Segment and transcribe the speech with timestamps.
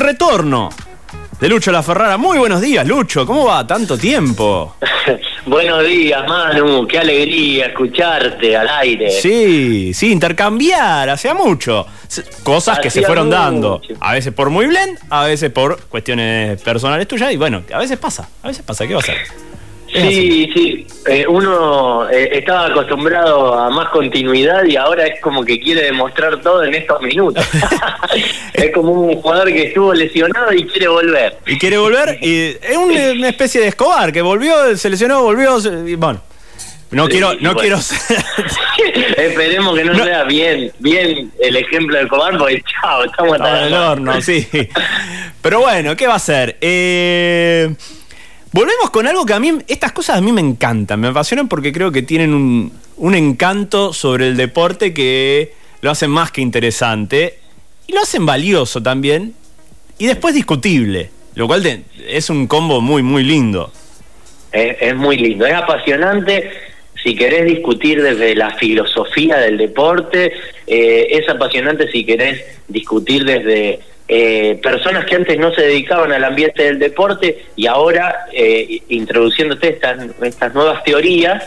[0.00, 0.70] el retorno
[1.38, 2.16] de Lucho La Ferrara.
[2.16, 3.26] Muy buenos días, Lucho.
[3.26, 3.66] ¿Cómo va?
[3.66, 4.76] Tanto tiempo.
[5.46, 6.86] buenos días, Manu.
[6.86, 9.10] Qué alegría escucharte al aire.
[9.10, 11.86] Sí, sí, intercambiar, hacía mucho.
[12.42, 13.82] Cosas que se fueron dando.
[14.00, 17.32] A veces por muy blend, a veces por cuestiones personales tuyas.
[17.32, 18.86] Y bueno, a veces pasa, a veces pasa.
[18.86, 19.18] ¿Qué va a hacer?
[19.92, 20.86] Sí, sí.
[21.06, 26.40] Eh, uno eh, estaba acostumbrado a más continuidad y ahora es como que quiere demostrar
[26.40, 27.44] todo en estos minutos.
[28.52, 31.38] es como un jugador que estuvo lesionado y quiere volver.
[31.46, 35.94] Y quiere volver y es una especie de Escobar que volvió, se lesionó, volvió y
[35.96, 36.22] bueno.
[36.92, 37.76] No quiero, no quiero
[39.16, 43.74] Esperemos que no, sea bien, bien el ejemplo de Escobar, porque chao, estamos en el
[43.74, 44.46] horno, sí.
[45.40, 46.58] Pero bueno, ¿qué va a ser?
[46.60, 47.70] Eh
[48.52, 51.72] Volvemos con algo que a mí, estas cosas a mí me encantan, me apasionan porque
[51.72, 57.38] creo que tienen un, encanto sobre el deporte que lo hacen más que interesante
[57.86, 59.34] y lo hacen valioso también
[59.98, 63.72] y después discutible, lo cual es un combo muy, muy lindo.
[64.50, 66.50] Es, muy lindo, es apasionante
[67.04, 70.32] si querés discutir desde la filosofía del deporte,
[70.66, 73.78] eh, es apasionante si querés discutir desde
[74.12, 79.68] eh, personas que antes no se dedicaban al ambiente del deporte y ahora eh, introduciéndote
[79.68, 81.44] estas, estas nuevas teorías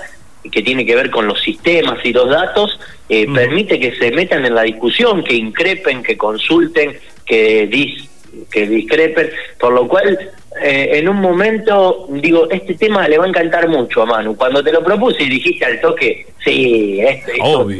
[0.50, 4.45] que tienen que ver con los sistemas y los datos, eh, permite que se metan
[4.45, 8.09] en la discusión, que increpen, que consulten, que, dis,
[8.50, 10.17] que discrepen, por lo cual
[10.61, 14.38] eh, en un momento digo, este tema le va a encantar mucho a Manu.
[14.38, 17.33] Cuando te lo propuse y dijiste al toque, sí, este,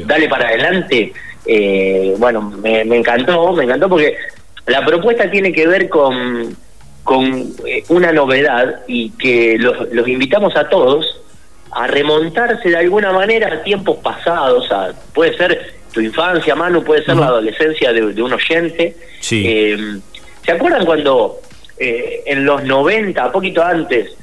[0.06, 1.14] dale para adelante,
[2.18, 4.18] bueno, me, me encantó, me encantó porque
[4.66, 6.56] la propuesta tiene que ver con,
[7.04, 11.20] con eh, una novedad y que los, los invitamos a todos
[11.72, 17.04] a remontarse de alguna manera a tiempos pasados, a, puede ser tu infancia, Manu, puede
[17.04, 18.96] ser la adolescencia de, un oyente.
[19.32, 20.00] Eh,
[20.44, 21.40] ¿Se acuerdan cuando
[21.78, 24.16] eh, en los 90, poquito antes,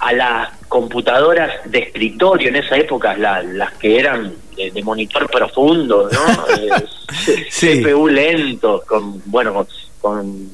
[0.00, 6.76] a las computadoras de escritorio en esa época, las que eran de, monitor profundo, ¿no?
[7.50, 7.82] sí.
[7.82, 9.66] CPU lento, con, bueno,
[10.00, 10.48] con,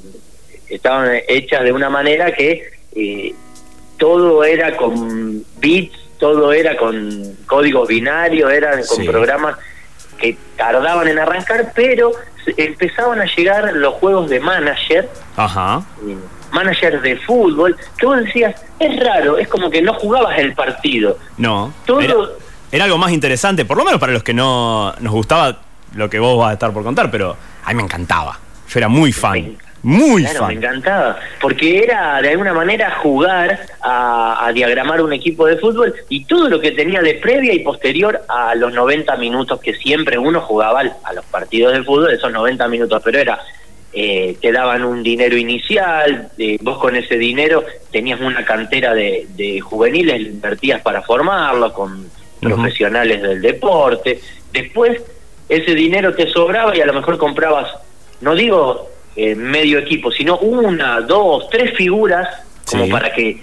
[0.68, 3.34] estaban hechas de una manera que eh,
[3.98, 9.56] todo era con bits, todo era con códigos binarios, eran con programas
[10.18, 12.12] que tardaban en arrancar, pero
[12.56, 15.82] empezaban a llegar los juegos de manager, Ajá.
[16.06, 16.16] Eh,
[16.52, 21.18] manager de fútbol, que vos decías, es raro, es como que no jugabas el partido.
[21.36, 21.72] No.
[21.86, 22.14] Todo, era
[22.78, 25.58] algo más interesante, por lo menos para los que no nos gustaba
[25.94, 28.38] lo que vos vas a estar por contar, pero a mí me encantaba.
[28.68, 29.56] Yo era muy fan.
[29.82, 35.56] muy claro, me encantaba, porque era de alguna manera jugar a, diagramar un equipo de
[35.56, 39.74] fútbol y todo lo que tenía de previa y posterior a los 90 minutos que
[39.74, 43.40] siempre uno jugaba a los partidos de fútbol, esos 90 minutos, pero era
[43.92, 49.26] eh, te daban un dinero inicial, eh, vos con ese dinero tenías una cantera de,
[49.30, 52.08] de juveniles, invertías para formarlo con
[52.40, 54.20] profesionales del deporte.
[54.52, 55.00] Después
[55.48, 57.68] ese dinero te sobraba y a lo mejor comprabas,
[58.20, 62.28] no digo eh, medio equipo, sino una, dos, tres figuras
[62.64, 63.42] como para que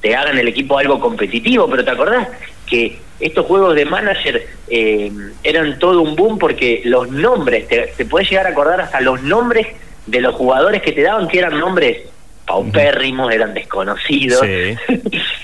[0.00, 2.28] te hagan el equipo algo competitivo, pero ¿te acordás
[2.66, 5.10] que estos juegos de manager eh,
[5.42, 9.22] eran todo un boom porque los nombres, te, te puedes llegar a acordar hasta los
[9.22, 9.66] nombres
[10.06, 12.04] de los jugadores que te daban, que eran nombres
[12.48, 14.44] paupérrimos, eran desconocidos.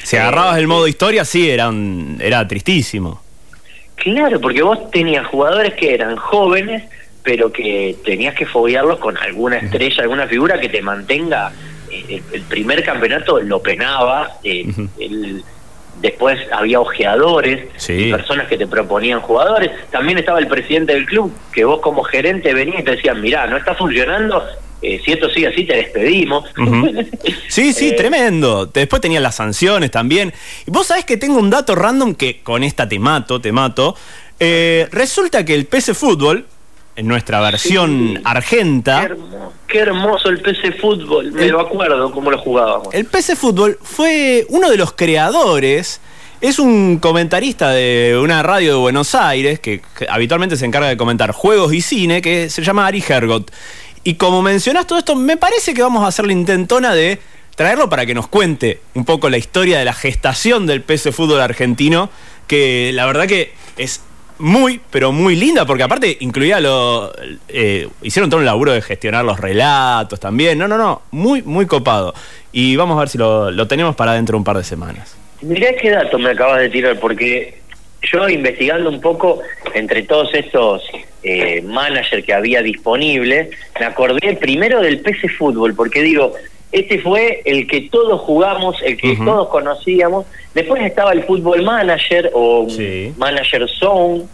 [0.02, 3.22] Si agarrabas el modo historia, sí, eran, era tristísimo.
[3.96, 6.82] Claro, porque vos tenías jugadores que eran jóvenes,
[7.22, 11.52] pero que tenías que foguearlos con alguna estrella, alguna figura que te mantenga.
[11.90, 14.66] Eh, el, primer campeonato lo penaba, eh,
[16.00, 17.68] después había ojeadores,
[18.10, 19.70] personas que te proponían jugadores.
[19.90, 23.46] También estaba el presidente del club, que vos como gerente venías y te decían, mirá,
[23.46, 24.42] no está funcionando,
[24.84, 26.44] eh, si esto sigue así, te despedimos.
[27.48, 28.66] Sí, sí, eh, tremendo.
[28.66, 30.32] Después tenían las sanciones también.
[30.66, 33.96] Y vos sabés que tengo un dato random que con esta te mato, te mato.
[34.40, 36.46] Eh, resulta que el PC Fútbol,
[36.96, 39.08] en nuestra versión argenta.
[39.68, 42.92] Qué hermoso, el PC Fútbol, me lo acuerdo cómo lo jugábamos.
[42.92, 46.00] El PC Fútbol fue uno de los creadores.
[46.40, 51.30] Es un comentarista de una radio de Buenos Aires que habitualmente se encarga de comentar
[51.32, 53.50] juegos y cine, que se llama Ari Hergot.
[54.04, 57.18] Y como mencionás todo esto, me parece que vamos a hacer la intentona de
[57.56, 61.40] traerlo para que nos cuente un poco la historia de la gestación del PC fútbol
[61.40, 62.10] argentino,
[62.46, 64.02] que la verdad que es
[64.38, 67.12] muy, pero muy linda, porque aparte incluía lo.
[67.48, 70.58] Eh, hicieron todo un laburo de gestionar los relatos también.
[70.58, 71.02] No, no, no.
[71.10, 72.14] Muy, muy copado.
[72.52, 75.16] Y vamos a ver si lo, lo tenemos para dentro de un par de semanas.
[75.40, 77.60] Mirá qué dato me acabas de tirar, porque
[78.10, 79.40] yo investigando un poco
[79.74, 80.82] entre todos estos
[81.22, 86.32] eh, managers que había disponibles, me acordé primero del PC Fútbol, porque digo,
[86.72, 90.26] este fue el que todos jugamos, el que todos conocíamos.
[90.54, 92.66] Después estaba el Fútbol Manager o
[93.16, 94.24] Manager Zone.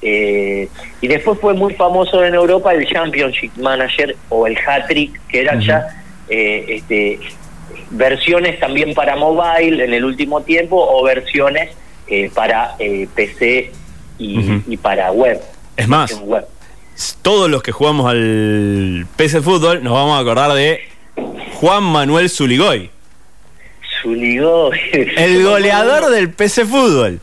[0.00, 0.68] Eh,
[1.00, 5.60] y después fue muy famoso en Europa el Championship Manager o el Hat-Trick, que eran
[5.60, 5.88] ya
[6.28, 7.18] eh, este,
[7.90, 11.70] versiones también para mobile en el último tiempo o versiones
[12.08, 12.76] eh, para
[13.14, 13.72] PC
[14.18, 15.40] y, para web.
[15.76, 16.20] Es más,
[17.22, 20.80] todos los que jugamos al PC Fútbol nos vamos a acordar de
[21.54, 22.90] Juan Manuel Zuligoy.
[24.02, 24.78] Zuligoy.
[25.16, 27.20] El goleador del PC Fútbol.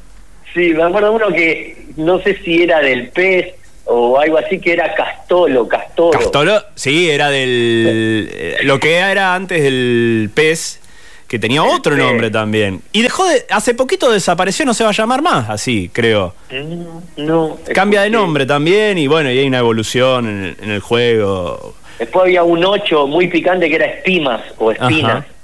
[0.53, 3.53] Sí, me acuerdo uno que no sé si era del PES
[3.85, 6.11] o algo así, que era Castolo, Castolo.
[6.11, 8.29] Castolo, sí, era del.
[8.31, 10.81] Eh, lo que era antes del PES,
[11.27, 12.81] que tenía otro nombre también.
[12.91, 13.45] Y dejó de.
[13.49, 16.35] Hace poquito desapareció, no se va a llamar más así, creo.
[16.51, 17.57] Mm, no.
[17.73, 21.75] Cambia de nombre también, y bueno, y hay una evolución en el, juego.
[21.97, 25.25] Después había un 8 muy picante que era Espimas o Espinas.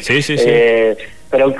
[0.00, 0.44] Sí, sí, sí.
[0.46, 0.96] Eh,
[1.30, 1.54] pero,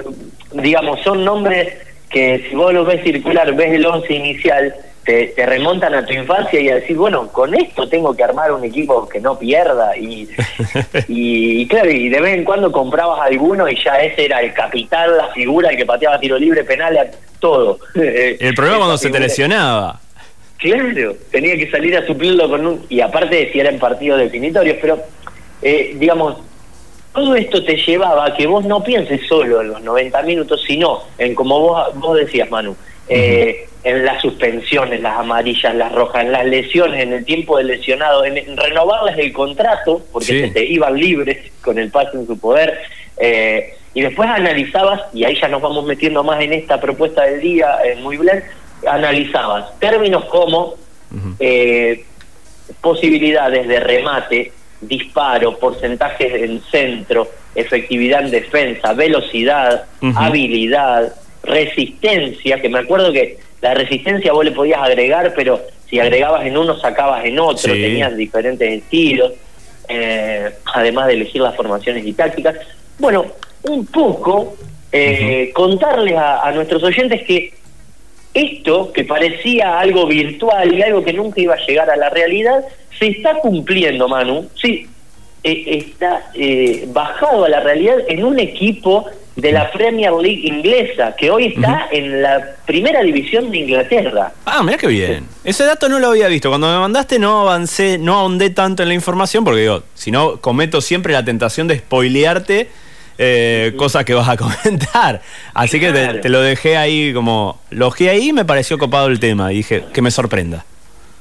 [0.52, 1.74] digamos, son nombres
[2.08, 4.74] que si vos lo ves circular, ves el once inicial,
[5.08, 8.62] te, remontan a tu infancia y a decir, bueno, con esto tengo que armar un
[8.62, 9.96] equipo que no pierda.
[9.96, 10.28] Y,
[11.08, 15.16] y, claro, y de vez en cuando comprabas alguno y ya ese era el capitán,
[15.16, 17.10] la figura, el que pateaba tiro libre, penal,
[17.40, 17.78] todo.
[17.94, 19.98] El problema cuando se te lesionaba.
[20.58, 22.86] Claro, tenía que salir a suplirlo con un...
[22.90, 24.98] Y aparte si eran partidos definitorios, pero
[25.62, 26.36] eh, digamos,
[27.14, 31.04] todo esto te llevaba a que vos no pienses solo en los 90 minutos, sino
[31.16, 32.76] en, como vos, vos decías, Manu,
[33.08, 37.64] eh, en las suspensiones, las amarillas, las rojas, en las lesiones, en el tiempo de
[37.64, 42.38] lesionado, en, renovarles el contrato, porque se te iban libres con el pase en su
[42.38, 42.78] poder.
[43.18, 47.40] Eh, y después analizabas, y ahí ya nos vamos metiendo más en esta propuesta del
[47.40, 48.42] día, en Muy Blend,
[48.86, 50.74] analizabas términos como
[51.40, 52.04] eh,
[52.80, 61.12] posibilidades de remate, disparo, porcentajes en centro, efectividad en defensa, velocidad, habilidad,
[61.48, 66.56] resistencia, que me acuerdo que la resistencia vos le podías agregar, pero si agregabas en
[66.56, 69.32] uno sacabas en otro, tenías diferentes estilos,
[69.88, 72.56] eh, además de elegir las formaciones y tácticas.
[72.98, 73.26] Bueno,
[73.62, 74.56] un poco
[74.92, 77.58] eh, contarles a nuestros oyentes que
[78.34, 82.64] esto, que parecía algo virtual y algo que nunca iba a llegar a la realidad,
[82.98, 84.48] se está cumpliendo, Manu.
[84.60, 84.86] Sí,
[85.44, 89.06] eh, está eh, bajado a la realidad en un equipo
[89.38, 94.32] de la Premier League inglesa, que hoy está en la primera división de Inglaterra.
[94.44, 95.28] Ah, mira qué bien.
[95.44, 96.48] Ese dato no lo había visto.
[96.48, 100.40] Cuando me mandaste no avancé, no ahondé tanto en la información, porque digo, si no,
[100.40, 102.68] cometo siempre la tentación de spoilearte
[103.16, 105.22] eh, cosas que vas a comentar.
[105.54, 107.60] Así que te, lo dejé ahí como.
[107.70, 109.52] Lo dejé ahí y me pareció copado el tema.
[109.52, 110.64] Y dije, que me sorprenda.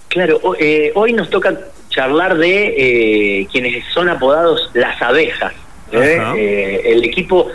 [0.07, 1.55] Claro, eh, hoy nos toca
[1.89, 5.53] charlar de eh, quienes son apodados las abejas.
[5.91, 6.81] ¿eh?
[6.83, 7.47] el equipo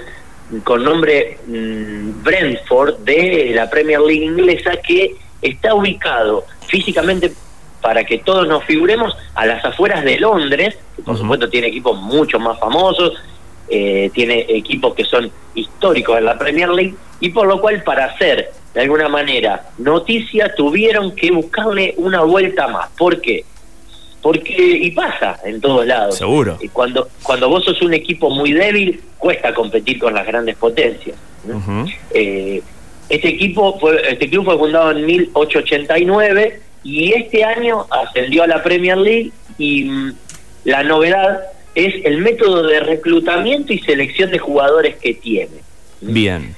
[0.60, 7.32] con nombre mm, Brentford de la Premier League inglesa que está ubicado físicamente
[7.80, 12.00] para que todos nos figuremos a las afueras de Londres, que por supuesto tiene equipos
[12.00, 13.14] mucho más famosos,
[13.68, 18.52] tiene equipos que son históricos en la Premier League, y por lo cual para hacer
[18.74, 22.88] de alguna manera noticia tuvieron que buscarle una vuelta más.
[22.96, 23.44] ¿Por qué?
[24.22, 26.16] Porque, y pasa en todos lados.
[26.16, 26.56] Seguro.
[26.60, 31.16] Y cuando, cuando vos sos un equipo muy débil, cuesta competir con las grandes potencias.
[32.14, 32.62] Eh,
[33.08, 38.62] este equipo fue, este club fue fundado en 1889 y este año ascendió a la
[38.62, 40.14] Premier League y mm,
[40.64, 41.40] la novedad
[41.74, 45.62] es el método de reclutamiento y selección de jugadores que tiene.
[46.00, 46.54] Bien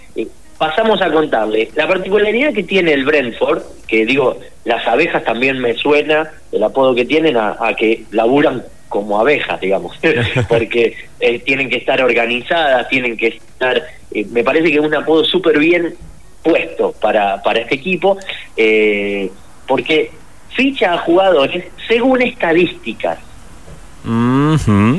[0.58, 1.70] pasamos a contarle.
[1.74, 6.94] La particularidad que tiene el Brentford, que digo, las abejas también me suena, el apodo
[6.94, 9.98] que tienen a, que laburan como abejas, digamos,
[10.48, 13.82] porque eh, tienen que estar organizadas, tienen que estar,
[14.12, 15.94] eh, me parece que es un apodo súper bien
[16.42, 18.18] puesto para, para este equipo,
[18.56, 19.30] eh,
[19.66, 20.12] porque
[20.50, 23.18] ficha a jugadores según estadísticas.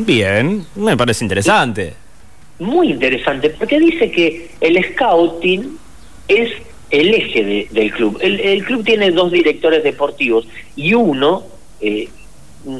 [0.06, 2.05] bien, me parece interesante
[2.60, 5.78] muy interesante, porque dice que el scouting
[6.28, 6.52] es
[6.90, 8.18] el eje del club.
[8.22, 11.44] El, club tiene dos directores deportivos y uno
[11.82, 12.08] eh,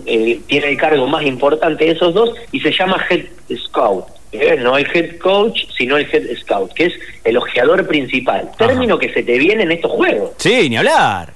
[0.06, 3.26] eh, tiene el cargo más importante de esos dos y se llama head
[3.66, 4.06] scout.
[4.32, 4.58] ¿eh?
[4.62, 8.50] No el head coach, sino el head scout, que es el ojeador principal.
[8.58, 10.32] Término que se te viene en estos juegos.
[10.38, 11.34] Sí, ni hablar.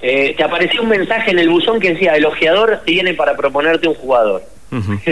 [0.00, 3.94] te apareció un mensaje en el buzón que decía, el ojeador viene para proponerte un
[3.94, 4.42] jugador.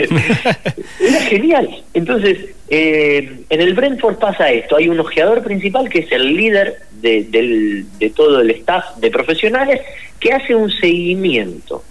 [1.00, 1.83] Era genial.
[1.95, 4.77] Entonces, eh, en el Brentford pasa esto.
[4.77, 9.81] Hay un ojeador principal que es el líder de, de todo el staff de profesionales
[10.21, 11.83] que hace un seguimiento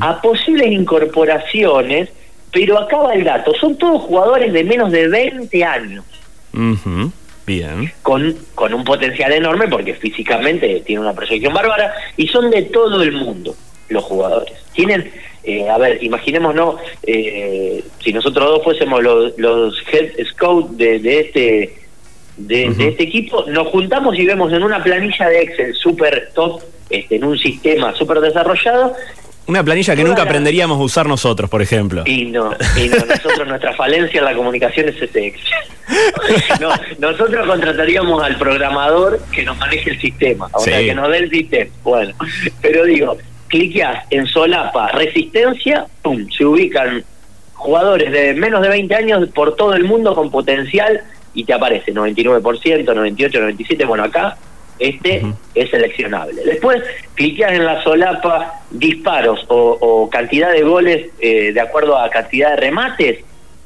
[0.00, 2.08] a posibles incorporaciones,
[2.52, 3.52] pero acaba el dato.
[3.60, 6.04] Son todos jugadores de menos de 20 años.
[7.46, 7.92] Bien.
[8.02, 13.02] Con, con un potencial enorme porque físicamente tiene una proyección bárbara y son de todo
[13.02, 13.54] el mundo
[13.88, 14.54] los jugadores.
[14.72, 15.10] Tienen
[15.48, 21.20] eh, a ver, imaginémonos, eh, si nosotros dos fuésemos los, los head scout de, de
[21.20, 21.74] este
[22.36, 27.16] de, este equipo, nos juntamos y vemos en una planilla de Excel super top, este,
[27.16, 28.94] en un sistema súper desarrollado.
[29.46, 32.02] Una planilla que nunca aprenderíamos a usar nosotros, por ejemplo.
[32.04, 36.60] Y no, y no nosotros nuestra falencia en la comunicación es este Excel.
[36.60, 41.18] no, nosotros contrataríamos al programador que nos maneje el sistema, o sea, que nos dé
[41.18, 41.70] el sistema.
[41.82, 42.14] Bueno,
[42.60, 43.16] pero digo,
[43.48, 47.04] cliqueas en solapa resistencia, pum, se ubican
[47.54, 51.02] jugadores de menos de 20 años por todo el mundo con potencial
[51.34, 54.36] y te aparece 99%, 98, 97, bueno, acá
[54.78, 55.24] este
[55.54, 56.42] es seleccionable.
[56.44, 56.82] Después
[57.14, 62.56] cliqueas en la solapa disparos o, cantidad de goles eh, de acuerdo a cantidad de
[62.56, 63.18] remates,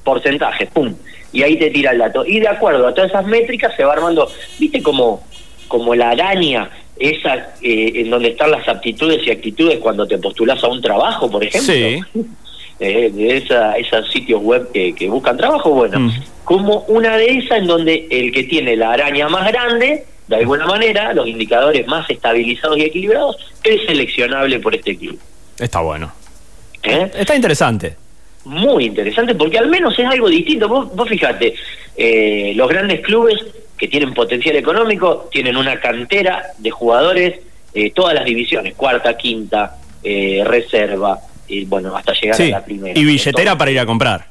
[0.04, 0.94] porcentaje, pum,
[1.32, 2.24] y ahí te tira el dato.
[2.24, 5.22] Y de acuerdo a todas esas métricas se va armando, viste como,
[5.68, 6.70] como la araña
[7.02, 11.30] esa eh, en donde están las aptitudes y actitudes cuando te postulas a un trabajo,
[11.30, 11.75] por ejemplo.
[11.75, 12.00] Sí.
[12.80, 16.11] Eh, de esa, esos sitios web que, buscan trabajo, bueno, mm.
[16.42, 20.66] como una de esas en donde el que tiene la araña más grande, de alguna
[20.66, 25.23] manera, los indicadores más estabilizados y equilibrados, es seleccionable por este equipo.
[25.61, 26.12] Está bueno.
[26.82, 27.09] ¿Eh?
[27.14, 27.94] Está interesante.
[28.47, 30.66] Muy interesante porque al menos es algo distinto.
[30.66, 31.54] Vos, vos fijate,
[32.56, 33.38] los grandes clubes
[33.82, 37.40] que tienen potencial económico, tienen una cantera de jugadores,
[37.74, 42.96] eh, todas las divisiones, cuarta, quinta, eh, reserva, y bueno, hasta llegar a la primera.
[42.96, 44.26] Y billetera para ir a comprar.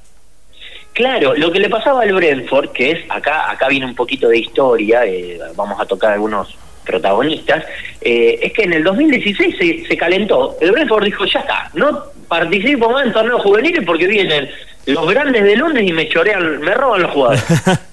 [0.94, 4.38] Claro, lo que le pasaba al Brentford, que es, acá, acá viene un poquito de
[4.38, 6.56] historia, eh, vamos a tocar algunos
[6.86, 7.66] protagonistas,
[8.00, 10.56] es que en el 2016 se, se calentó.
[10.62, 14.50] El Brentford dijo, ya está, no participo más en torneos juveniles porque vienen
[14.86, 17.44] los grandes de Londres y me chorean, me roban los jugadores.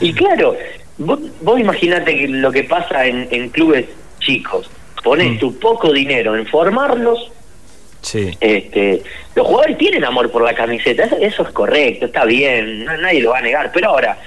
[0.00, 0.56] Y claro,
[0.98, 3.86] vos, vos imaginate lo que pasa en, clubes
[4.20, 4.70] chicos.
[5.02, 5.38] Pones mm.
[5.38, 7.30] tu poco dinero en formarlos.
[8.00, 8.36] Sí.
[8.40, 9.02] Este,
[9.34, 13.38] los jugadores tienen amor por la camiseta, eso, es correcto, está bien, nadie lo va
[13.38, 13.70] a negar.
[13.72, 14.18] Pero ahora,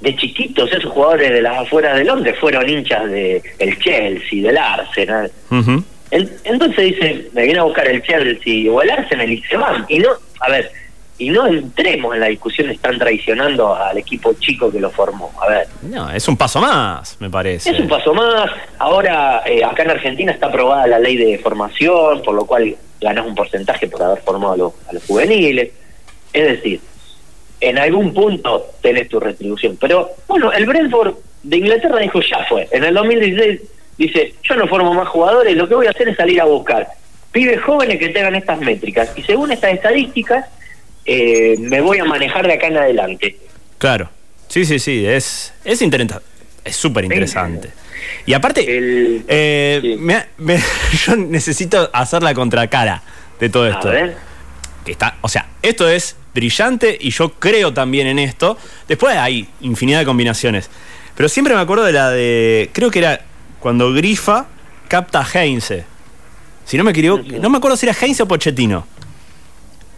[0.00, 4.56] de chiquitos, esos jugadores de las afueras de Londres fueron hinchas del el Chelsea, del
[4.56, 5.30] Arsenal.
[6.10, 9.84] entonces dicen, me viene a buscar el Chelsea o el Arsenal y se van.
[9.88, 10.70] Y no, a ver,
[11.18, 15.32] y no entremos en la discusión, están traicionando al equipo chico que lo formó.
[15.40, 15.68] A ver.
[15.82, 17.70] No, es un paso más, me parece.
[17.70, 18.50] Es un paso más.
[18.78, 23.26] Ahora, eh, acá en Argentina está aprobada la ley de formación, por lo cual ganás
[23.26, 25.70] un porcentaje por haber formado a los, a los juveniles.
[26.32, 26.80] Es decir,
[27.60, 29.78] en algún punto tenés tu retribución.
[29.80, 32.68] Pero, bueno, el Brentford de Inglaterra dijo, ya fue.
[32.70, 33.60] En el 2016
[33.96, 36.88] dice, yo no formo más jugadores, lo que voy a hacer es salir a buscar
[37.32, 39.12] pibes jóvenes que tengan estas métricas.
[39.16, 40.46] Y según estas estadísticas,
[41.06, 43.36] eh, me voy a manejar de acá en adelante.
[43.78, 44.10] Claro,
[44.48, 46.24] sí, sí, sí, es, es interesante,
[46.64, 47.70] es súper interesante.
[48.26, 49.98] Y aparte, eh,
[51.06, 53.02] yo necesito hacer la contracara
[53.38, 53.92] de todo esto.
[54.86, 58.58] está, o sea, esto es brillante y yo creo también en esto.
[58.88, 60.70] Después hay infinidad de combinaciones.
[61.16, 62.70] Pero siempre me acuerdo de la de.
[62.72, 63.22] Creo que era
[63.60, 64.46] cuando Grifa
[64.88, 65.84] capta a Heinze.
[66.64, 68.86] Si no me equivoco, no me acuerdo si era Heinze o Pochettino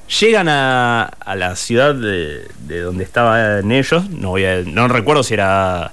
[0.09, 2.49] Llegan a, la ciudad de,
[2.81, 5.93] donde estaban ellos, no, voy no recuerdo si era...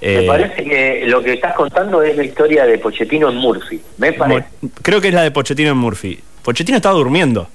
[0.00, 3.80] Me eh, parece que lo que estás contando es la historia de Pochettino en Murphy.
[3.96, 4.48] Me parece.
[4.82, 6.20] Creo que es la de Pochettino en Murphy.
[6.42, 7.48] Pochettino estaba durmiendo.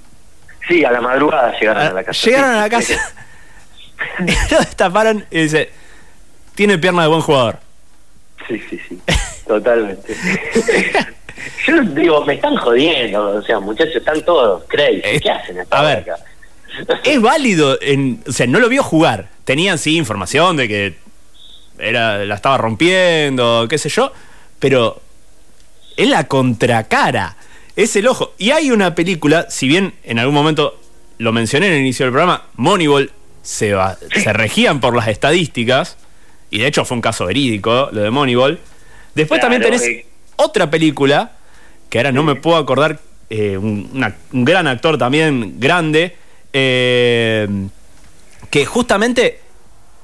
[0.66, 2.26] Sí, a la madrugada llegaron a, la casa.
[2.26, 3.12] Llegaron a la casa.
[4.50, 5.70] lo destaparon y dice,
[6.54, 7.58] tiene pierna de buen jugador.
[8.48, 9.00] Sí, sí, sí.
[9.46, 10.14] Totalmente.
[11.66, 15.00] Yo digo, me están jodiendo, o sea, muchachos, están todos crazy.
[15.04, 16.06] Eh, ¿Qué hacen A ver,
[17.04, 19.28] es válido, en, o sea, no lo vio jugar.
[19.44, 20.94] Tenían sí información de que
[21.78, 24.12] era, la estaba rompiendo, qué sé yo,
[24.58, 25.00] pero
[25.96, 27.36] es la contracara,
[27.76, 28.34] es el ojo.
[28.38, 30.78] Y hay una película, si bien en algún momento
[31.18, 33.10] lo mencioné en el inicio del programa, Moneyball
[33.42, 33.74] se,
[34.14, 35.96] se regían por las estadísticas,
[36.50, 38.58] y de hecho fue un caso verídico, lo de Moneyball.
[39.14, 40.06] Después también tenés eh,
[40.40, 41.32] otra película,
[41.88, 43.90] que ahora no me puedo acordar, eh, un,
[44.32, 46.16] gran actor también, grande,
[46.52, 47.48] eh,
[48.50, 49.40] que justamente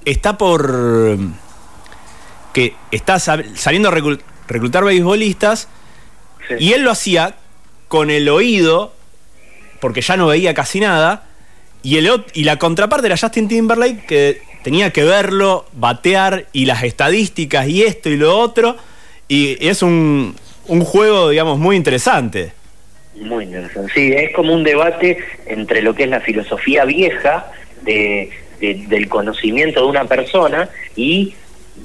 [0.05, 1.19] está por...
[2.53, 3.93] que está saliendo a
[4.49, 5.69] reclutar beisbolistas
[6.59, 7.37] y él lo hacía
[7.89, 8.95] con el oído,
[9.81, 11.27] porque ya no veía casi nada,
[11.83, 16.83] y, el, y la contraparte era Justin Timberlake, que tenía que verlo, batear y las
[16.83, 18.77] estadísticas y esto y lo otro.
[19.29, 20.37] Y es un,
[20.69, 22.53] un juego, digamos, muy interesante.
[23.15, 23.93] Muy interesante.
[23.95, 27.51] Sí, es como un debate entre lo que es la filosofía vieja
[27.83, 28.31] de,
[28.61, 31.35] del conocimiento de una persona y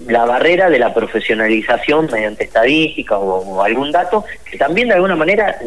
[0.08, 5.60] la barrera de la profesionalización mediante estadísticas o, algún dato que también de alguna manera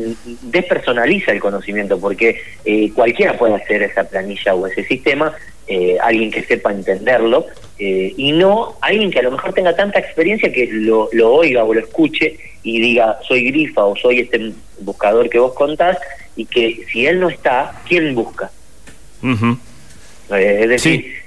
[0.42, 5.32] despersonaliza el conocimiento porque eh, cualquiera puede hacer esa planilla o ese sistema
[5.66, 7.46] eh, alguien que sepa entenderlo
[7.78, 11.64] eh, y no alguien que a lo mejor tenga tanta experiencia que lo, lo oiga
[11.64, 15.98] o lo escuche y diga soy grifa o soy este buscador que vos contás
[16.36, 18.50] y que si él no está, ¿quién busca?
[20.30, 21.23] es decir,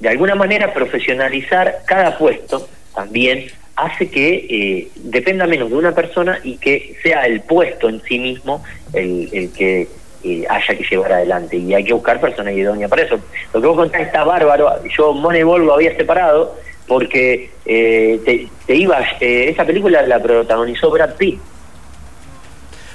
[0.00, 6.38] de alguna manera profesionalizar cada puesto también hace que eh, dependa menos de una persona
[6.42, 9.88] y que sea el puesto en sí mismo el, que
[10.24, 13.20] eh, haya que llevar adelante y hay que buscar personas idóneas para eso.
[13.52, 18.74] Lo que vos contás está bárbaro, yo Moneyball lo había separado porque eh, te, te
[18.74, 21.38] ibas, esa película la protagonizó Brad Pitt.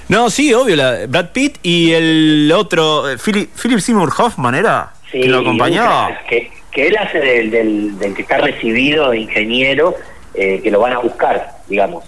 [0.09, 5.27] No, sí, obvio, la, Brad Pitt y el otro, Philip, Philip Seymour Hoffman era, que
[5.27, 9.95] lo acompañaba que él hace del, del, que está recibido de ingeniero,
[10.33, 12.03] eh, que lo van a buscar, digamos.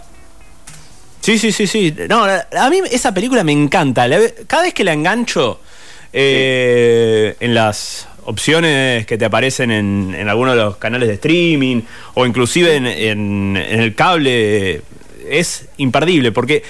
[1.21, 1.95] Sí, sí, sí, sí.
[2.09, 4.07] No, a mí esa película me encanta.
[4.47, 5.59] Cada vez que la engancho
[6.11, 11.81] eh, en las opciones que te aparecen en, en algunos de los canales de streaming
[12.13, 14.81] o inclusive en, en, el cable,
[15.29, 16.63] es imperdible porque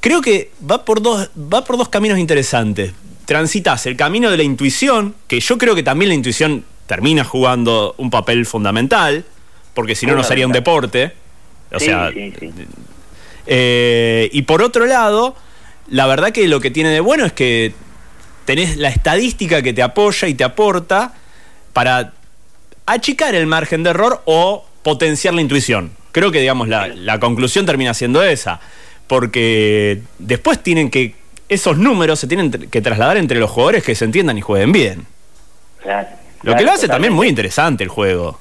[0.00, 2.92] creo que va por dos, va por dos caminos interesantes.
[3.24, 7.94] Transitas el camino de la intuición, que yo creo que también la intuición termina jugando
[7.96, 9.24] un papel fundamental,
[9.72, 11.14] porque si no, no sería un deporte.
[11.72, 12.10] O sea.
[13.46, 15.34] Eh, y por otro lado,
[15.88, 17.72] la verdad que lo que tiene de bueno es que
[18.44, 21.14] tenés la estadística que te apoya y te aporta
[21.72, 22.12] para
[22.84, 25.92] achicar el margen de error o potenciar la intuición.
[26.12, 28.60] Creo que, digamos, la, la conclusión termina siendo esa.
[29.06, 31.14] Porque después tienen que.
[31.48, 35.06] Esos números se tienen que trasladar entre los jugadores que se entiendan y jueguen bien.
[35.82, 36.21] Claro.
[36.42, 38.38] Lo que lo hace también muy interesante el juego.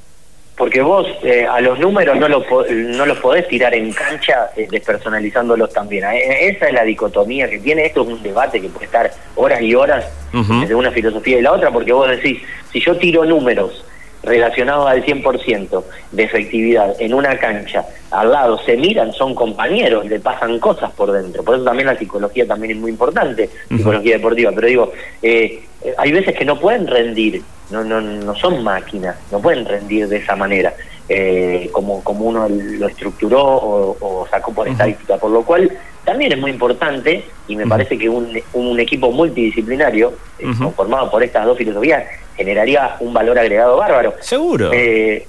[0.56, 4.68] Porque vos eh, a los números no, lo, no los podés tirar en cancha eh,
[4.70, 6.04] despersonalizándolos también.
[6.06, 7.86] Eh, esa es la dicotomía que tiene.
[7.86, 11.52] Esto es un debate que puede estar horas y horas de una filosofía y la
[11.52, 13.84] otra, porque vos decís, si yo tiro números
[14.24, 20.20] relacionados al 100% de efectividad en una cancha, al lado se miran, son compañeros, le
[20.20, 21.44] pasan cosas por dentro.
[21.44, 24.52] Por eso también la psicología también es muy importante, psicología deportiva.
[24.54, 25.64] Pero digo, eh,
[25.98, 30.18] hay veces que no pueden rendir, no, no, no son máquinas, no pueden rendir de
[30.18, 30.74] esa manera,
[31.14, 35.18] eh, como, como uno lo estructuró o, sacó por estadística.
[35.18, 35.70] Por lo cual
[36.06, 41.22] también es muy importante y me parece que un, un equipo multidisciplinario, eh, formado por
[41.22, 42.06] estas dos filosofías,
[42.38, 44.14] generaría un valor agregado bárbaro.
[44.22, 44.72] Seguro.
[44.74, 45.28] Eh,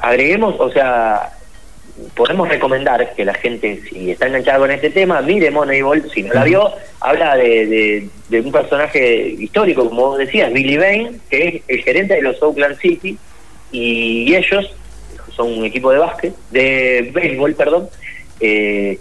[0.00, 1.30] agreguemos, o sea,
[2.16, 6.34] podemos recomendar que la gente, si está enganchada con este tema, mire Moneyball, si no
[6.34, 11.62] la vio, habla de, de, un personaje histórico, como vos decías, Billy Bain, que es
[11.68, 13.16] el gerente de los Oakland City,
[13.70, 14.70] y ellos
[15.34, 17.88] son un equipo de básquet, de béisbol, perdón,
[18.40, 18.98] eh,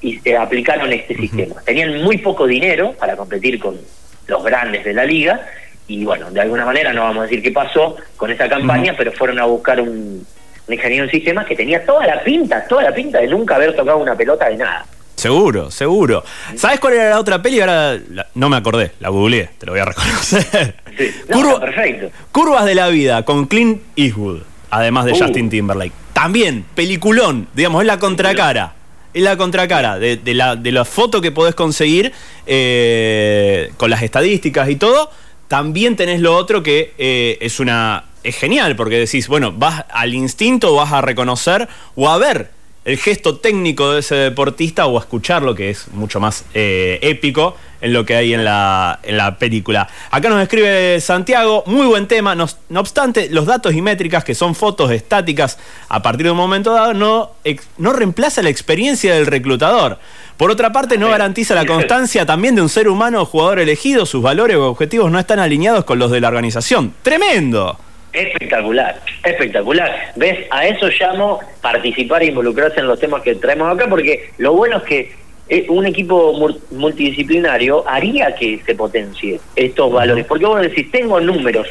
[0.00, 1.56] y se aplicaron este sistema.
[1.64, 3.78] Tenían muy poco dinero para competir con
[4.26, 5.46] los grandes de la liga,
[5.86, 9.10] y bueno, de alguna manera no vamos a decir qué pasó con esa campaña, pero
[9.12, 10.26] fueron a buscar un,
[10.68, 13.98] ingeniero en sistemas que tenía toda la pinta, toda la pinta de nunca haber tocado
[13.98, 14.84] una pelota de nada.
[15.18, 16.22] Seguro, seguro.
[16.54, 17.58] ¿Sabes cuál era la otra peli?
[17.58, 17.98] Ahora
[18.36, 20.76] no me acordé, la googleé, te lo voy a reconocer.
[20.98, 21.14] Sí,
[21.60, 22.10] perfecto.
[22.32, 25.16] Curvas de la vida con Clint Eastwood, además de uh.
[25.16, 25.92] Justin Timberlake.
[26.12, 28.74] También, peliculón, digamos, es la contracara.
[29.14, 32.12] Es la contracara de, la, de la foto que podés conseguir
[32.46, 35.10] eh, con las estadísticas y todo
[35.46, 38.04] también tenés lo otro que eh, es una.
[38.22, 42.57] es genial, porque decís, bueno, vas al instinto, vas a reconocer o a ver
[42.88, 47.54] el gesto técnico de ese deportista o a escucharlo, que es mucho más eh, épico
[47.82, 49.86] en lo que hay en la, en la película.
[50.10, 54.34] Acá nos escribe Santiago, muy buen tema, no, no, obstante, los datos y métricas, que
[54.34, 55.58] son fotos estáticas
[55.90, 57.32] a partir de un momento dado, no,
[57.76, 59.98] no reemplaza la experiencia del reclutador.
[60.38, 64.06] Por otra parte, no garantiza la constancia también de un ser humano o jugador elegido,
[64.06, 66.94] sus valores o objetivos no están alineados con los de la organización.
[67.02, 67.78] ¡Tremendo!
[68.18, 70.12] Espectacular, espectacular.
[70.16, 70.46] ¿Ves?
[70.50, 74.78] A eso llamo participar e involucrarse en los temas que traemos acá, porque lo bueno
[74.78, 75.12] es que
[75.48, 76.34] eh, un equipo
[76.72, 80.26] multidisciplinario haría que se potencie estos valores.
[80.26, 81.68] Porque vos decís, tengo números,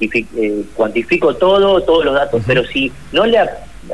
[0.00, 3.38] eh, cuantifico, todo, todos los datos, pero si no le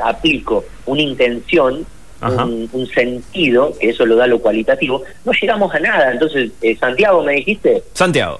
[0.03, 1.85] aplico una intención,
[2.21, 6.11] un, sentido, que eso lo da lo cualitativo, no llegamos a nada.
[6.11, 7.81] Entonces, eh, Santiago, ¿me dijiste?
[7.93, 8.39] Santiago.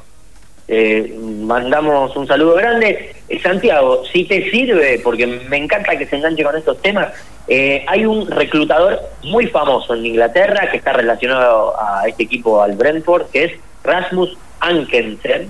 [0.73, 3.13] Eh, mandamos un saludo grande.
[3.27, 7.09] Eh, Santiago, si te sirve, porque me encanta que se enganche con estos temas,
[7.49, 12.77] eh, hay un reclutador muy famoso en Inglaterra que está relacionado a este equipo, al
[12.77, 13.51] Brentford, que es
[13.83, 15.47] Rasmus Ankenser,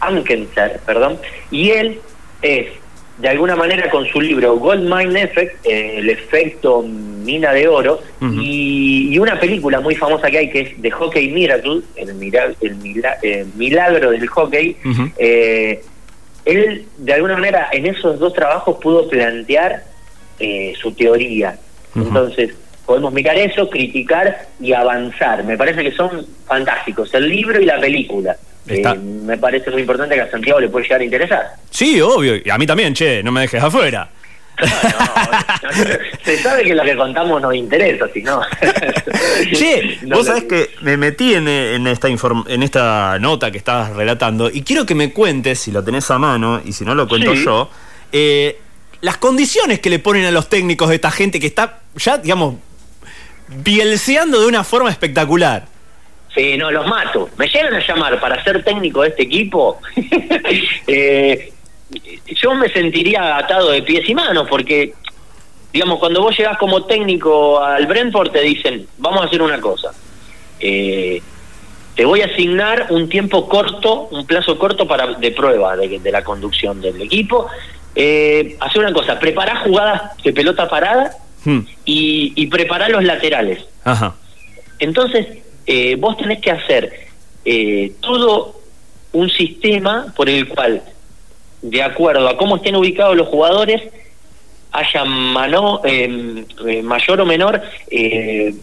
[0.00, 1.18] Ankenser, perdón,
[1.52, 2.00] y él
[2.42, 2.66] es
[3.18, 8.00] de alguna manera con su libro Gold Mine Effect, eh, el efecto mina de oro,
[8.20, 12.10] y, una película muy famosa que hay que es The Hockey Miracle, el,
[12.60, 14.76] el, milagro del hockey,
[15.18, 15.82] eh,
[16.44, 19.82] él de alguna manera en esos dos trabajos pudo plantear
[20.38, 21.58] eh, su teoría.
[21.96, 22.54] Entonces,
[22.86, 25.42] podemos mirar eso, criticar y avanzar.
[25.42, 28.36] Me parece que son fantásticos, el libro y la película.
[29.02, 31.46] Me parece muy importante que a Santiago le puede llegar a interesar.
[31.70, 34.10] Sí, obvio, y a mí también, che, no me dejes afuera.
[36.24, 38.40] se sabe que lo que contamos nos interesa, si no.
[39.52, 41.46] che, vos sabés que me metí en,
[41.86, 46.10] esta en esta nota que estabas relatando y quiero que me cuentes, si lo tenés
[46.10, 47.70] a mano y si no lo cuento yo,
[48.10, 48.58] eh,
[49.00, 52.56] las condiciones que le ponen a los técnicos de esta gente que está ya, digamos,
[53.48, 55.66] bielseando de una forma espectacular.
[56.58, 57.28] No, los mato.
[57.36, 59.80] Me llegan a llamar para ser técnico de este equipo.
[60.86, 61.52] eh,
[62.26, 64.94] yo me sentiría atado de pies y manos porque,
[65.72, 69.90] digamos, cuando vos llegás como técnico al Brentford te dicen, vamos a hacer una cosa.
[70.60, 71.20] Eh,
[71.96, 76.22] te voy a asignar un tiempo corto, un plazo corto para de prueba de, la
[76.22, 77.48] conducción del equipo.
[77.96, 81.58] Eh, hacer una cosa, preparar jugadas de pelota parada hmm.
[81.84, 83.64] y, y los laterales.
[83.82, 84.14] Ajá.
[84.78, 85.26] Entonces,
[85.70, 86.90] eh, vos tenés que hacer
[87.44, 88.58] eh, todo
[89.12, 90.82] un sistema por el cual,
[91.60, 93.82] de acuerdo a cómo estén ubicados los jugadores,
[94.72, 97.60] haya mano, em, eh, mayor o menor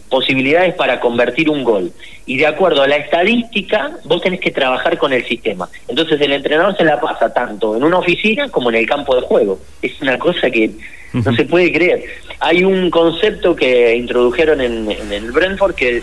[0.08, 1.92] posibilidades para convertir un gol.
[2.26, 5.68] Y de acuerdo a la estadística, vos tenés que trabajar con el sistema.
[5.86, 9.22] Entonces el entrenador se la pasa tanto en una oficina como en el campo de
[9.22, 9.60] juego.
[9.80, 10.72] Es una cosa que
[11.12, 12.04] no se puede creer.
[12.40, 16.02] Hay un concepto que introdujeron en, en el Brentford que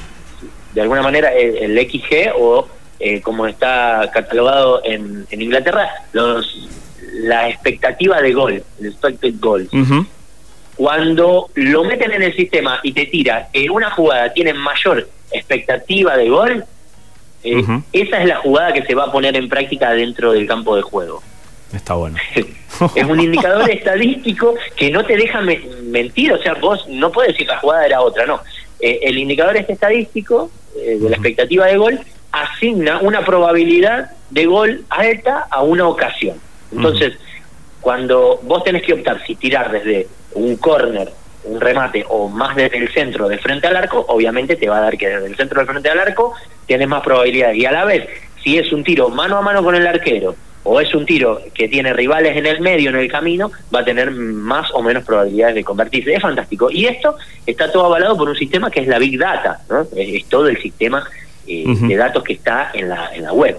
[0.74, 2.68] de alguna manera el, XG o
[3.00, 6.70] eh, como está catalogado en, Inglaterra, los
[7.14, 9.70] la expectativa de gol, el expected goals.
[10.76, 16.18] Cuando lo meten en el sistema y te tira en una jugada tienen mayor expectativa
[16.18, 16.66] de gol,
[17.44, 20.76] eh, esa es la jugada que se va a poner en práctica dentro del campo
[20.76, 21.22] de juego.
[21.74, 22.18] Está bueno.
[22.96, 27.48] es un indicador estadístico que no te deja mentir, o sea, vos no puedes decir
[27.48, 28.42] la jugada era otra, no.
[28.80, 32.00] Eh, el indicador este estadístico eh, de la expectativa de gol
[32.32, 36.38] asigna una probabilidad de gol alta a una ocasión.
[36.72, 37.14] Entonces,
[37.82, 41.12] cuando vos tenés que optar si tirar desde un córner,
[41.44, 44.82] un remate o más desde el centro de frente al arco, obviamente te va a
[44.82, 46.34] dar que desde el centro de frente al arco
[46.66, 47.58] tienes más probabilidades.
[47.58, 48.08] Y a la vez,
[48.44, 51.68] si es un tiro mano a mano con el arquero o es un tiro que
[51.68, 55.56] tiene rivales en el medio, en el camino, va a tener más o menos probabilidades
[55.56, 56.14] de convertirse.
[56.14, 56.70] Es fantástico.
[56.72, 59.86] Y esto está todo avalado por un sistema que es la Big Data, ¿no?
[59.96, 61.06] es, todo el sistema
[61.46, 63.58] eh, de datos que está en la, en la web.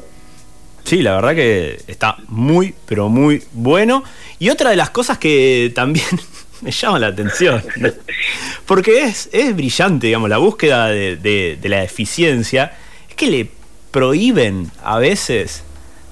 [0.85, 4.05] Sí, la verdad que está muy, pero muy bueno.
[4.39, 6.07] Y otra de las cosas que también
[6.63, 7.63] me llama la atención,
[8.67, 12.73] porque es, es brillante, digamos, la búsqueda de, de la eficiencia,
[13.09, 13.49] es que le
[13.91, 15.63] prohíben a veces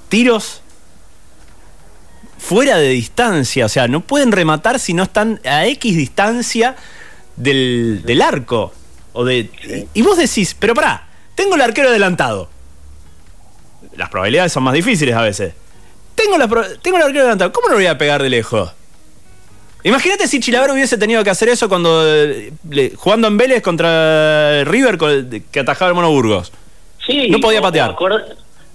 [0.09, 0.62] tiros
[2.43, 6.75] fuera de distancia, o sea, no pueden rematar si no están a X distancia
[7.37, 8.73] del, arco.
[9.13, 12.51] O de, y vos decís, pero pará, tengo el arquero adelantado.
[13.97, 15.55] Las probabilidades son más difíciles a veces.
[16.17, 16.49] Tengo, la,
[16.83, 18.73] tengo el arquero adelantado, ¿cómo no lo voy a pegar de lejos?
[19.85, 22.05] Imagínate si Chilaver hubiese tenido que hacer eso cuando
[22.97, 24.99] jugando en Vélez contra River
[25.51, 26.53] que atajaba el Monoburgos.
[27.07, 27.97] Sí, no podía patear.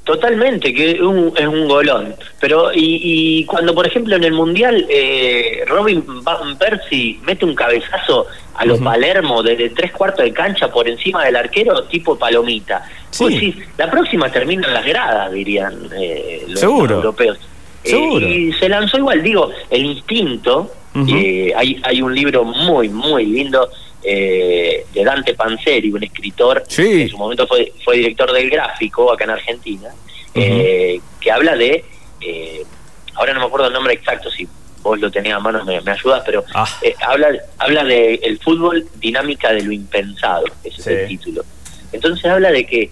[0.08, 2.16] Totalmente, que es un, es un golón.
[2.40, 8.26] Pero, y, cuando, por ejemplo, en el Mundial, eh, Robin Van Persie mete un cabezazo
[8.56, 12.86] a los Palermo desde tres cuartos de cancha por encima del arquero, tipo palomita.
[13.78, 17.38] la próxima termina en las gradas, dirían eh, los, europeos.
[17.84, 20.72] Eh, y se lanzó igual, digo, el instinto.
[21.06, 23.70] Eh, hay, hay un libro muy, muy lindo
[24.04, 29.12] eh, de Dante Panzeri, un escritor que en su momento fue, fue director del gráfico
[29.12, 29.90] acá en Argentina,
[30.36, 31.84] eh, que habla de,
[32.22, 32.64] eh,
[33.16, 34.48] ahora no me acuerdo el nombre exacto, si
[34.82, 36.68] vos lo tenés a mano me, ayudas, pero ah.
[37.08, 41.44] habla, habla de el fútbol dinámica de lo impensado, ese es el título.
[41.92, 42.92] Entonces habla de que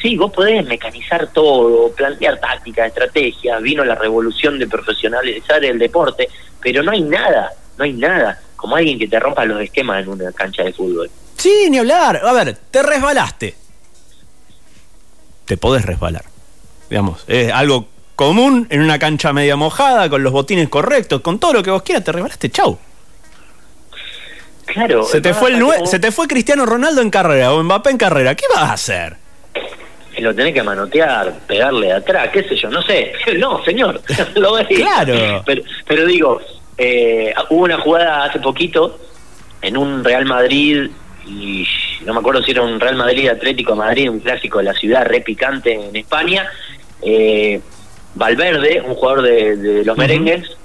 [0.00, 6.28] sí, vos podés mecanizar todo, plantear tácticas, estrategias, vino la revolución de profesionalizar el deporte,
[6.60, 10.08] pero no hay nada, no hay nada como alguien que te rompa los esquemas en
[10.08, 11.08] una cancha de fútbol.
[11.36, 12.20] Sí, ni hablar.
[12.22, 13.54] A ver, te resbalaste.
[15.44, 16.24] Te podés resbalar.
[16.90, 21.52] digamos, es algo común en una cancha media mojada, con los botines correctos, con todo
[21.52, 22.76] lo que vos quieras, te regalaste, chau.
[24.66, 25.04] Claro.
[25.04, 28.34] Se te, fue el se te fue Cristiano Ronaldo en carrera o Mbappé en carrera,
[28.34, 29.16] ¿qué vas a hacer?
[30.18, 33.12] Lo tenés que manotear, pegarle de atrás, qué sé yo, no sé.
[33.38, 34.02] No, señor,
[34.34, 34.66] lo ves.
[34.66, 35.42] Claro.
[35.46, 36.40] Pero, pero digo,
[36.78, 38.98] eh, hubo una jugada hace poquito
[39.60, 40.90] en un Real Madrid,
[41.26, 41.66] y
[42.06, 44.72] no me acuerdo si era un Real Madrid Atlético de Madrid, un clásico de la
[44.74, 46.48] ciudad, re picante en España.
[47.02, 47.60] Eh,
[48.14, 50.56] Valverde, un jugador de, de los merengues,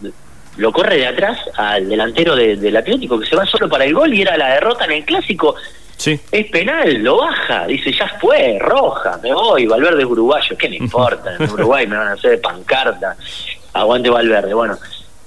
[0.58, 3.94] lo corre de atrás al delantero de- del Atlético que se va solo para el
[3.94, 5.56] gol y era la derrota en el clásico.
[5.98, 6.20] Sí.
[6.32, 10.78] Es penal, lo baja, dice, ya fue, roja, me voy, Valverde es uruguayo, ¿qué me
[10.78, 11.36] importa?
[11.40, 13.16] En Uruguay me van a hacer pancarta,
[13.74, 14.78] aguante Valverde, bueno,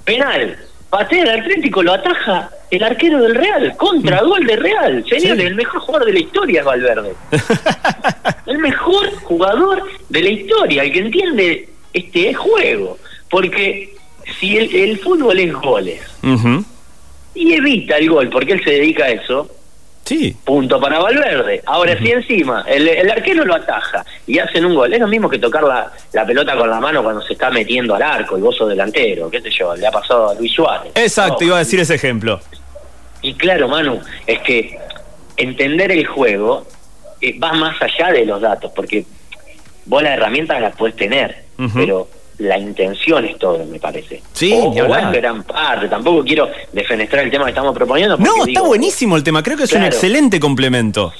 [0.04, 0.56] penal,
[0.90, 5.46] patea el Atlético, lo ataja el arquero del Real, contra gol de Real, señores, Sí.
[5.46, 7.14] el mejor jugador de la historia es Valverde,
[8.46, 12.98] el mejor jugador de la historia, el que entiende este juego,
[13.30, 13.94] porque
[14.38, 16.00] si el, el fútbol es goles
[17.34, 19.48] y evita el gol, porque él se dedica a eso,
[20.06, 20.36] Sí.
[20.44, 21.62] Punto para Valverde.
[21.66, 25.28] Ahora, si encima el, el arquero lo ataja y hacen un gol, es lo mismo
[25.28, 28.40] que tocar la, la pelota con la mano cuando se está metiendo al arco y
[28.40, 30.92] vos sos delantero, qué sé yo, le ha pasado a Luis Suárez.
[30.94, 31.46] Exacto, No.
[31.48, 32.40] iba a decir ese ejemplo.
[33.20, 34.78] Y claro, Manu, es que
[35.36, 36.66] entender el juego
[37.20, 39.04] eh, va más allá de los datos, porque
[39.86, 42.08] vos las herramientas las puedes tener, pero
[42.38, 44.22] la intención es todo, me parece.
[44.32, 44.72] Sí, o, o
[45.12, 45.88] gran parte.
[45.88, 48.16] Tampoco quiero defenestrar el tema que estamos proponiendo.
[48.18, 51.12] No, está digo, buenísimo el tema, creo que es un excelente complemento.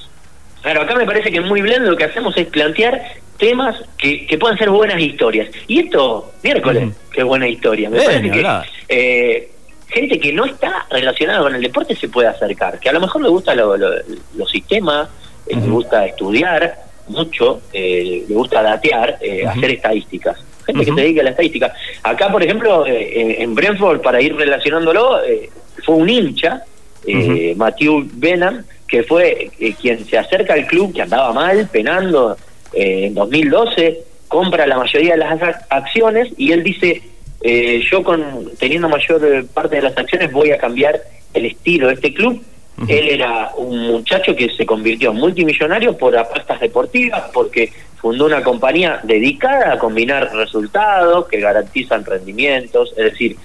[0.62, 3.00] Claro, acá me parece que muy blend lo que hacemos es plantear
[3.38, 5.48] temas que, que puedan ser buenas historias.
[5.68, 6.92] Y esto, miércoles, Ujú.
[7.12, 7.88] qué buena historia.
[7.88, 8.46] Me Eh, parece que
[8.88, 9.50] eh,
[9.88, 13.22] gente que no está relacionada con el deporte se puede acercar, que a lo mejor
[13.22, 13.94] le gusta lo- lo-
[14.34, 15.08] los sistemas,
[15.46, 16.76] eh, le gusta estudiar
[17.08, 20.36] mucho, eh, le gusta datear, eh, hacer estadísticas.
[20.66, 21.72] Gente que se dedica a la estadística.
[22.02, 25.48] Acá, por ejemplo, eh, en- en Brentford, para ir relacionándolo, eh,
[25.84, 26.62] fue un hincha,
[27.06, 32.36] eh, Matthew Benham, que fue eh, quien se acerca al club que andaba mal, penando
[32.72, 37.00] en 2012, compra la mayoría de las ac- acciones y él dice,
[37.42, 41.00] eh, yo con teniendo mayor parte de las acciones voy a cambiar
[41.34, 42.42] el estilo de este club.
[42.88, 48.42] Él era un muchacho que se convirtió en multimillonario por apuestas deportivas, porque fundó una
[48.42, 53.36] compañía dedicada a combinar resultados que garantizan rendimientos, es decir,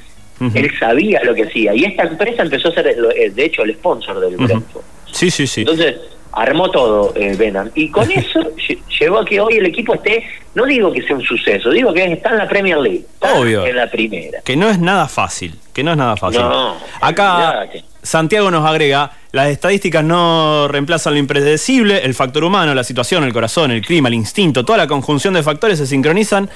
[0.56, 1.74] él sabía lo que hacía.
[1.76, 4.38] Y esta empresa empezó a ser, eh, de hecho, el sponsor del.
[4.38, 4.84] Brentford.
[5.12, 5.62] Sí, sí, sí.
[5.62, 5.96] Entonces,
[6.34, 7.70] armó todo eh, Benham.
[7.76, 11.16] Y con eso lle- llevó a que hoy el equipo esté, no digo que sea
[11.16, 13.06] un suceso, digo que está en la Premier League.
[13.14, 13.66] Está Obvio.
[13.68, 14.42] En la primera.
[14.42, 16.42] Que no es nada fácil, que no es nada fácil.
[16.42, 17.68] No, Acá.
[18.02, 23.32] Santiago nos agrega, las estadísticas no reemplazan lo impredecible, el factor humano, la situación, el
[23.32, 26.50] corazón, el clima, el instinto, toda la conjunción de factores se sincronizan,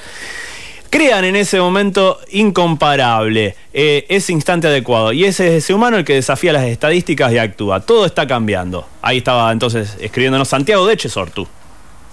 [0.90, 5.14] crean en ese momento incomparable eh, ese instante adecuado.
[5.14, 7.80] Y ese es ese humano el que desafía las estadísticas y actúa.
[7.80, 8.88] Todo está cambiando.
[9.02, 11.48] Ahí estaba entonces escribiéndonos Santiago de Chesortu.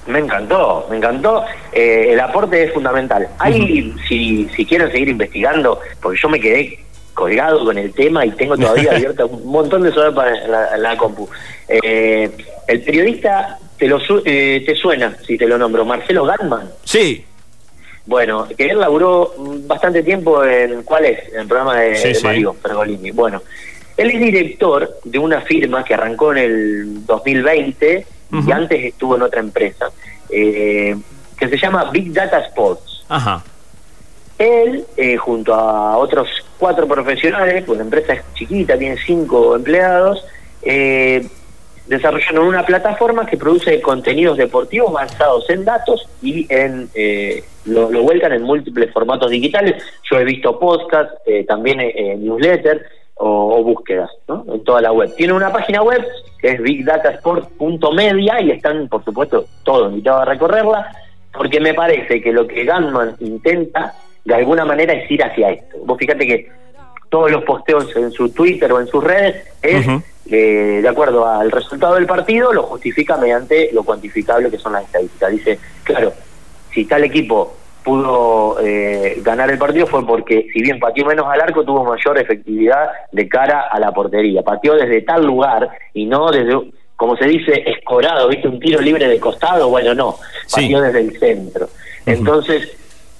[0.06, 1.44] Me encantó, me encantó.
[1.72, 3.28] Eh, el aporte es fundamental.
[3.38, 6.82] Hay, si, si quieren seguir investigando, porque yo me quedé
[7.14, 10.96] colgado con el tema y tengo todavía abierta un montón de software para la, la
[10.96, 11.28] compu.
[11.68, 12.30] Eh,
[12.66, 16.70] el periodista te lo su- eh, te suena, si te lo nombro, Marcelo Gatman.
[16.84, 17.24] Sí,
[18.06, 19.32] Bueno, que él laburó
[19.66, 21.32] bastante tiempo en, ¿cuál es?
[21.32, 22.24] En el programa de, Sí, de sí.
[22.24, 23.10] Mario Pergolini.
[23.12, 23.42] Bueno,
[23.96, 28.06] él es director de una firma que arrancó en el 2020
[28.46, 29.90] y antes estuvo en otra empresa,
[30.30, 30.96] eh,
[31.38, 33.04] que se llama Big Data Sports.
[33.08, 33.44] ajá.
[34.42, 36.28] Él, eh, junto a otros
[36.58, 40.24] cuatro profesionales, pues la empresa es chiquita, tiene cinco empleados,
[40.62, 41.24] eh,
[41.86, 48.02] desarrollaron una plataforma que produce contenidos deportivos basados en datos y en eh, lo, lo
[48.02, 49.80] vuelcan en múltiples formatos digitales.
[50.10, 54.44] Yo he visto podcast, eh, también eh, newsletter o, o búsquedas ¿no?
[54.52, 55.14] en toda la web.
[55.16, 56.04] Tiene una página web
[56.40, 60.96] que es bigdatasport.media y están, por supuesto, todos invitados a recorrerla
[61.32, 65.78] porque me parece que lo que Gunman intenta de alguna manera es ir hacia esto.
[65.84, 66.48] Vos fíjate que
[67.08, 69.86] todos los posteos en su Twitter o en sus redes es
[70.30, 74.84] eh, de acuerdo al resultado del partido, lo justifica mediante lo cuantificable que son las
[74.84, 75.30] estadísticas.
[75.30, 76.12] Dice, claro,
[76.72, 77.54] si tal equipo
[77.84, 82.16] pudo eh, ganar el partido fue porque, si bien pateó menos al arco, tuvo mayor
[82.18, 84.42] efectividad de cara a la portería.
[84.42, 88.46] Pateó desde tal lugar y no desde, como se dice, escorado, ¿viste?
[88.48, 90.62] Un tiro libre de costado, bueno, no, Sí.
[90.62, 91.68] pateó desde el centro.
[92.06, 92.70] Entonces,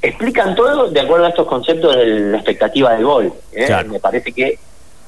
[0.02, 3.32] explican todo de acuerdo a estos conceptos de la expectativa del gol.
[3.52, 3.66] ¿eh?
[3.66, 3.88] Claro.
[3.88, 4.58] Me parece que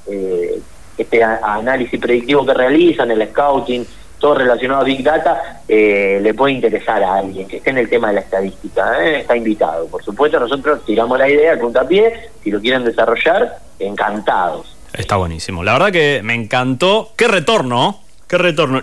[0.07, 0.61] eh,
[0.97, 3.85] este análisis predictivo que realizan, el scouting,
[4.19, 7.89] todo relacionado a Big Data, eh, le puede interesar a alguien que esté en el
[7.89, 9.05] tema de la estadística.
[9.05, 9.21] ¿eh?
[9.21, 9.87] Está invitado.
[9.89, 14.75] Por supuesto, nosotros tiramos la idea, puntapié, si lo quieren desarrollar, encantados.
[14.93, 15.65] Está buenísimo.
[15.65, 17.13] La verdad que me encantó.
[17.17, 18.83] Qué retorno, qué retorno.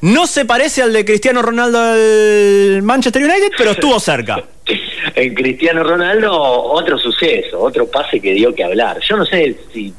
[0.00, 4.42] No se parece al de Cristiano Ronaldo al Manchester United, pero estuvo cerca.
[5.14, 8.98] En Cristiano Ronaldo, otro suceso, otro pase que dio que hablar.
[9.00, 9.92] Yo no sé si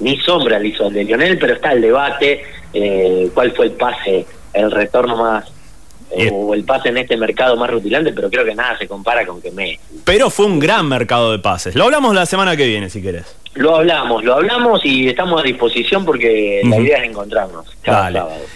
[0.00, 3.72] ni sombra le hizo al de Lionel, pero está el debate, eh, cuál fue el
[3.72, 5.50] pase, el retorno más,
[6.30, 9.40] o el pase en este mercado más rutilante, pero creo que nada se compara con
[9.40, 11.74] que me Pero fue un gran mercado de pases.
[11.74, 13.36] Lo hablamos la semana que viene, si querés.
[13.54, 17.66] Lo hablamos, lo hablamos y estamos a disposición porque la idea es encontrarnos.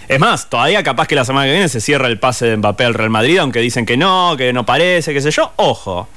[0.07, 2.85] Es más, todavía capaz que la semana que viene se cierra el pase de Mbappé
[2.85, 5.51] al Real Madrid, aunque dicen que no, que no parece, qué sé yo.
[5.57, 6.07] Ojo.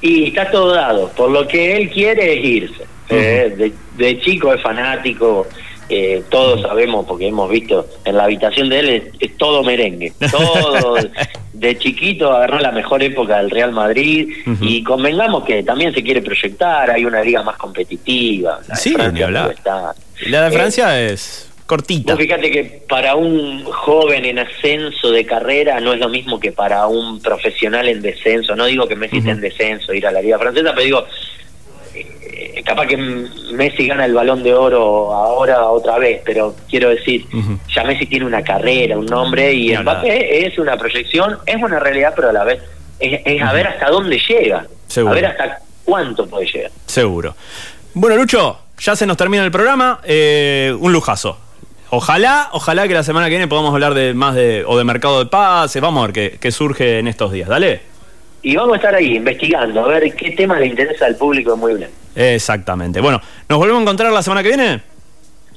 [0.00, 1.08] Y está todo dado.
[1.08, 2.84] Por lo que él quiere es irse.
[3.08, 5.48] Eh, de, chico es fanático,
[5.90, 10.96] eh, todos sabemos porque hemos visto en la habitación de él es, todo merengue, todo
[11.52, 14.28] de chiquito agarró la mejor época del Real Madrid
[14.60, 18.60] y convengamos que también se quiere proyectar, hay una liga más competitiva.
[18.68, 19.54] La sí, ni hablar.
[20.26, 22.16] La de eh, Francia es cortita.
[22.16, 26.86] fíjate que para un joven en ascenso de carrera no es lo mismo que para
[26.88, 28.56] un profesional en descenso.
[28.56, 31.06] No digo que Messi esté en descenso, ir a la liga francesa, pero digo,
[31.94, 37.26] eh, capaz que Messi gana el balón de oro ahora otra vez, pero quiero decir,
[37.74, 42.12] ya Messi tiene una carrera, un nombre y Mbappé es una proyección, es una realidad,
[42.14, 42.62] pero a la vez
[42.98, 46.70] es, a ver hasta dónde llega, a ver hasta cuánto puede llegar.
[46.86, 47.34] Seguro.
[47.94, 51.38] Bueno, Lucho, ya se nos termina el programa, eh, un lujazo.
[51.92, 55.18] Ojalá, ojalá que la semana que viene podamos hablar de más de o de mercado
[55.18, 57.48] de pases, vamos a ver qué, qué surge en estos días.
[57.48, 57.89] Dale
[58.42, 61.74] y vamos a estar ahí investigando, a ver qué tema le interesa al público muy
[61.74, 61.90] bien.
[62.14, 63.00] Exactamente.
[63.00, 64.80] Bueno, ¿nos volvemos a encontrar la semana que viene?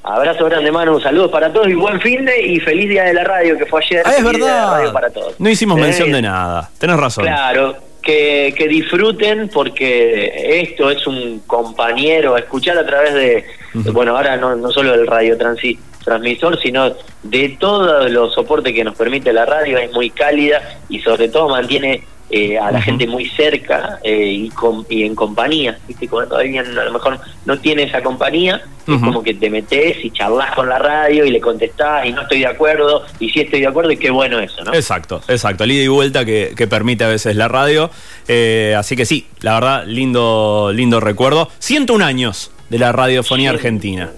[0.04, 1.00] Abrazo grande, mano.
[1.00, 3.82] Saludos para todos y buen fin de y feliz día de la radio que fue
[3.84, 4.04] ayer.
[4.06, 4.92] Ah, es verdad.
[4.92, 5.40] para todos.
[5.40, 6.70] No hicimos mención de nada.
[6.78, 7.24] Tenés razón.
[7.24, 13.46] Claro, que, que, disfruten porque esto es un compañero, escuchar a través de,
[13.94, 16.94] bueno, ahora no, no solo del radio transmisor, sino
[17.24, 21.48] de todos los soportes que nos permite la radio, es muy cálida y sobre todo
[21.48, 22.04] mantiene
[22.36, 25.78] eh, a la gente muy cerca eh, y, con, y en compañía.
[25.88, 26.08] ¿viste?
[26.08, 30.10] Cuando alguien a lo mejor no tiene esa compañía, es como que te metes y
[30.10, 33.62] charlas con la radio y le contestás y no estoy de acuerdo y sí estoy
[33.62, 34.74] de acuerdo y qué bueno eso, ¿no?
[34.74, 35.64] Exacto, exacto.
[35.64, 37.92] El ida y vuelta que, permite a veces la radio.
[38.28, 41.52] Eh, así que sí, la verdad, lindo, lindo recuerdo.
[41.60, 44.10] 101 años de la radiofonía argentina.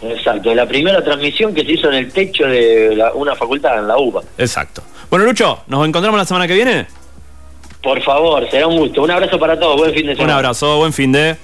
[0.00, 3.98] Exacto, la primera transmisión que se hizo en el techo de una facultad en la
[3.98, 4.22] UBA.
[4.38, 4.82] Exacto.
[5.10, 6.99] Bueno, Lucho, ¿nos encontramos la semana que viene?
[7.82, 9.02] Por favor, será un gusto.
[9.02, 10.32] Un abrazo para todos, buen fin de semana.
[10.32, 11.36] Un abrazo, buen fin de...